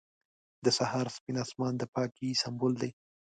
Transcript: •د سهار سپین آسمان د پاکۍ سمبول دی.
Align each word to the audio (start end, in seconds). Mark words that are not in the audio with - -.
•د 0.65 0.67
سهار 0.77 1.07
سپین 1.15 1.35
آسمان 1.43 1.73
د 1.77 1.83
پاکۍ 1.93 2.29
سمبول 2.43 2.73
دی. 2.81 2.91